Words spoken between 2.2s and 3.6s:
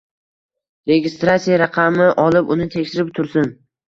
olib, uni tekshirib tursin